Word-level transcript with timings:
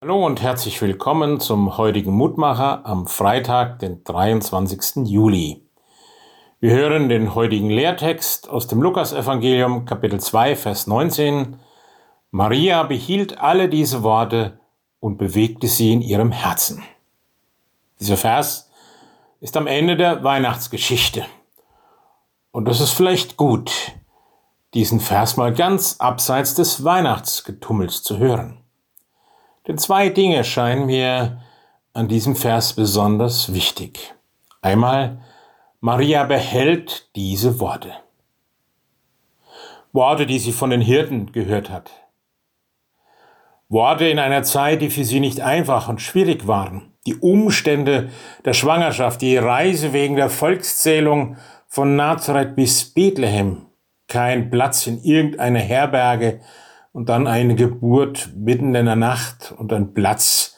Hallo 0.00 0.24
und 0.24 0.40
herzlich 0.40 0.80
willkommen 0.80 1.40
zum 1.40 1.76
heutigen 1.76 2.12
Mutmacher 2.12 2.86
am 2.86 3.08
Freitag, 3.08 3.80
den 3.80 4.04
23. 4.04 5.08
Juli. 5.08 5.66
Wir 6.60 6.70
hören 6.70 7.08
den 7.08 7.34
heutigen 7.34 7.68
Lehrtext 7.68 8.48
aus 8.48 8.68
dem 8.68 8.80
Lukasevangelium 8.80 9.86
Kapitel 9.86 10.20
2 10.20 10.54
Vers 10.54 10.86
19. 10.86 11.58
Maria 12.30 12.84
behielt 12.84 13.38
alle 13.38 13.68
diese 13.68 14.04
Worte 14.04 14.60
und 15.00 15.18
bewegte 15.18 15.66
sie 15.66 15.92
in 15.92 16.00
ihrem 16.00 16.30
Herzen. 16.30 16.84
Dieser 17.98 18.16
Vers 18.16 18.70
ist 19.40 19.56
am 19.56 19.66
Ende 19.66 19.96
der 19.96 20.22
Weihnachtsgeschichte. 20.22 21.26
Und 22.52 22.66
das 22.66 22.80
ist 22.80 22.92
vielleicht 22.92 23.36
gut, 23.36 23.72
diesen 24.74 25.00
Vers 25.00 25.36
mal 25.36 25.52
ganz 25.52 25.96
abseits 25.98 26.54
des 26.54 26.84
Weihnachtsgetummels 26.84 28.04
zu 28.04 28.18
hören. 28.18 28.62
Denn 29.68 29.76
zwei 29.76 30.08
Dinge 30.08 30.44
scheinen 30.44 30.86
mir 30.86 31.42
an 31.92 32.08
diesem 32.08 32.34
Vers 32.34 32.72
besonders 32.72 33.52
wichtig. 33.52 34.14
Einmal, 34.62 35.20
Maria 35.80 36.24
behält 36.24 37.14
diese 37.14 37.60
Worte. 37.60 37.92
Worte, 39.92 40.26
die 40.26 40.38
sie 40.38 40.52
von 40.52 40.70
den 40.70 40.80
Hirten 40.80 41.32
gehört 41.32 41.70
hat. 41.70 41.90
Worte 43.68 44.06
in 44.06 44.18
einer 44.18 44.42
Zeit, 44.42 44.80
die 44.80 44.88
für 44.88 45.04
sie 45.04 45.20
nicht 45.20 45.42
einfach 45.42 45.88
und 45.88 46.00
schwierig 46.00 46.46
waren. 46.46 46.94
Die 47.06 47.16
Umstände 47.16 48.08
der 48.46 48.54
Schwangerschaft, 48.54 49.20
die 49.20 49.36
Reise 49.36 49.92
wegen 49.92 50.16
der 50.16 50.30
Volkszählung 50.30 51.36
von 51.66 51.94
Nazareth 51.94 52.56
bis 52.56 52.86
Bethlehem, 52.86 53.66
kein 54.08 54.50
Platz 54.50 54.86
in 54.86 55.02
irgendeiner 55.02 55.60
Herberge, 55.60 56.40
und 56.92 57.08
dann 57.08 57.26
eine 57.26 57.54
Geburt 57.54 58.30
mitten 58.36 58.74
in 58.74 58.86
der 58.86 58.96
Nacht 58.96 59.52
und 59.56 59.72
ein 59.72 59.94
Platz 59.94 60.56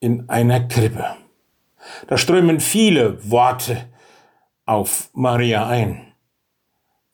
in 0.00 0.28
einer 0.28 0.60
Krippe. 0.60 1.16
Da 2.06 2.16
strömen 2.16 2.60
viele 2.60 3.30
Worte 3.30 3.88
auf 4.66 5.10
Maria 5.12 5.66
ein. 5.66 6.12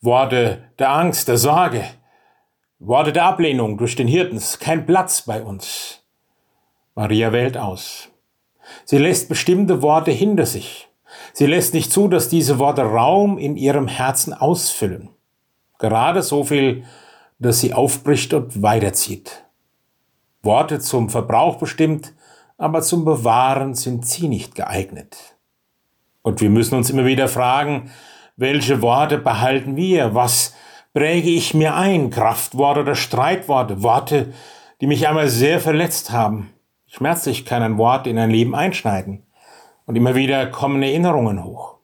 Worte 0.00 0.70
der 0.78 0.90
Angst, 0.90 1.28
der 1.28 1.38
Sorge, 1.38 1.84
Worte 2.78 3.12
der 3.12 3.24
Ablehnung 3.24 3.76
durch 3.76 3.96
den 3.96 4.06
Hirten, 4.06 4.40
kein 4.60 4.86
Platz 4.86 5.22
bei 5.22 5.42
uns. 5.42 6.04
Maria 6.94 7.32
wählt 7.32 7.56
aus. 7.56 8.08
Sie 8.84 8.98
lässt 8.98 9.28
bestimmte 9.28 9.82
Worte 9.82 10.10
hinter 10.10 10.46
sich. 10.46 10.88
Sie 11.32 11.46
lässt 11.46 11.74
nicht 11.74 11.90
zu, 11.90 12.08
dass 12.08 12.28
diese 12.28 12.58
Worte 12.58 12.82
Raum 12.82 13.38
in 13.38 13.56
ihrem 13.56 13.88
Herzen 13.88 14.32
ausfüllen. 14.32 15.10
Gerade 15.78 16.22
so 16.22 16.44
viel 16.44 16.84
dass 17.38 17.60
sie 17.60 17.72
aufbricht 17.72 18.34
und 18.34 18.62
weiterzieht. 18.62 19.44
Worte 20.42 20.80
zum 20.80 21.08
Verbrauch 21.08 21.56
bestimmt, 21.56 22.14
aber 22.56 22.82
zum 22.82 23.04
Bewahren 23.04 23.74
sind 23.74 24.06
sie 24.06 24.28
nicht 24.28 24.54
geeignet. 24.54 25.36
Und 26.22 26.40
wir 26.40 26.50
müssen 26.50 26.74
uns 26.74 26.90
immer 26.90 27.04
wieder 27.04 27.28
fragen, 27.28 27.90
welche 28.36 28.82
Worte 28.82 29.18
behalten 29.18 29.76
wir? 29.76 30.14
Was 30.14 30.54
präge 30.92 31.30
ich 31.30 31.54
mir 31.54 31.74
ein? 31.74 32.10
Kraftworte 32.10 32.80
oder 32.80 32.94
Streitworte? 32.94 33.82
Worte, 33.82 34.32
die 34.80 34.86
mich 34.86 35.08
einmal 35.08 35.28
sehr 35.28 35.60
verletzt 35.60 36.10
haben. 36.10 36.50
Schmerzlich 36.86 37.44
kann 37.44 37.62
ein 37.62 37.78
Wort 37.78 38.06
in 38.06 38.18
ein 38.18 38.30
Leben 38.30 38.54
einschneiden. 38.54 39.24
Und 39.86 39.96
immer 39.96 40.14
wieder 40.14 40.46
kommen 40.46 40.82
Erinnerungen 40.82 41.44
hoch. 41.44 41.76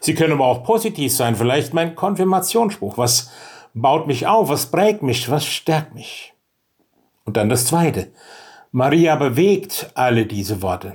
Sie 0.00 0.14
können 0.14 0.34
aber 0.34 0.46
auch 0.46 0.62
positiv 0.62 1.14
sein, 1.14 1.36
vielleicht 1.36 1.72
mein 1.72 1.94
Konfirmationsspruch, 1.94 2.98
was 2.98 3.30
baut 3.74 4.06
mich 4.06 4.26
auf, 4.26 4.48
was 4.48 4.70
prägt 4.70 5.02
mich, 5.02 5.30
was 5.30 5.44
stärkt 5.44 5.94
mich. 5.94 6.32
Und 7.24 7.36
dann 7.36 7.48
das 7.48 7.66
Zweite. 7.66 8.12
Maria 8.72 9.16
bewegt 9.16 9.90
alle 9.94 10.26
diese 10.26 10.62
Worte. 10.62 10.94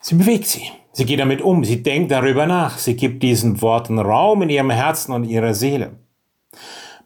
Sie 0.00 0.14
bewegt 0.14 0.46
sie. 0.46 0.70
Sie 0.92 1.06
geht 1.06 1.20
damit 1.20 1.40
um. 1.40 1.64
Sie 1.64 1.82
denkt 1.82 2.10
darüber 2.10 2.46
nach. 2.46 2.78
Sie 2.78 2.96
gibt 2.96 3.22
diesen 3.22 3.62
Worten 3.62 3.98
Raum 3.98 4.42
in 4.42 4.50
ihrem 4.50 4.70
Herzen 4.70 5.12
und 5.12 5.24
ihrer 5.24 5.54
Seele. 5.54 5.98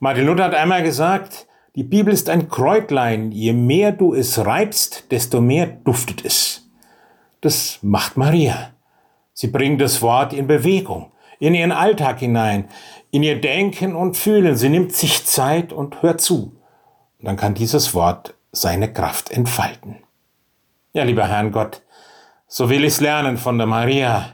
Martin 0.01 0.27
Luther 0.27 0.45
hat 0.45 0.55
einmal 0.55 0.83
gesagt, 0.83 1.47
die 1.77 1.85
Bibel 1.85 2.13
ist 2.13 2.31
ein 2.31 2.49
Kräutlein. 2.49 3.33
Je 3.33 3.53
mehr 3.53 3.93
du 3.93 4.15
es 4.15 4.45
reibst, 4.45 5.11
desto 5.13 5.41
mehr 5.41 5.67
duftet 5.67 6.25
es. 6.25 6.69
Das 7.43 7.79
macht 7.83 8.17
Maria. 8.17 8.73
Sie 9.35 9.49
bringt 9.49 9.81
das 9.81 10.01
Wort 10.01 10.33
in 10.33 10.47
Bewegung 10.47 11.13
in 11.39 11.55
ihren 11.55 11.73
Alltag 11.73 12.21
hinein, 12.21 12.69
in 13.11 13.23
ihr 13.23 13.41
Denken 13.41 13.95
und 13.95 14.17
Fühlen. 14.17 14.57
Sie 14.57 14.69
nimmt 14.69 14.93
sich 14.93 15.25
Zeit 15.25 15.73
und 15.73 16.03
hört 16.03 16.21
zu. 16.21 16.57
Und 17.19 17.27
dann 17.27 17.37
kann 17.37 17.55
dieses 17.55 17.95
Wort 17.95 18.35
seine 18.53 18.93
Kraft 18.93 19.31
entfalten. 19.31 19.97
Ja, 20.93 21.05
lieber 21.05 21.27
Herrn 21.27 21.53
Gott, 21.53 21.83
so 22.47 22.71
will 22.71 22.85
ich 22.85 22.95
es 22.95 23.01
lernen 23.01 23.37
von 23.37 23.59
der 23.59 23.67
Maria, 23.67 24.33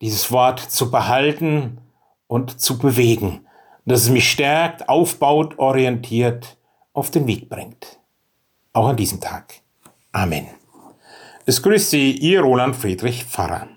dieses 0.00 0.30
Wort 0.32 0.60
zu 0.60 0.90
behalten 0.90 1.78
und 2.26 2.60
zu 2.60 2.78
bewegen, 2.78 3.46
dass 3.84 4.02
es 4.02 4.10
mich 4.10 4.30
stärkt, 4.30 4.88
aufbaut, 4.88 5.58
orientiert, 5.58 6.56
auf 6.92 7.10
den 7.10 7.26
Weg 7.26 7.48
bringt. 7.48 7.98
Auch 8.72 8.88
an 8.88 8.96
diesem 8.96 9.20
Tag. 9.20 9.54
Amen. 10.12 10.46
Es 11.46 11.62
grüßt 11.62 11.90
Sie, 11.90 12.12
Ihr 12.12 12.42
Roland 12.42 12.76
Friedrich 12.76 13.24
Pfarrer. 13.24 13.68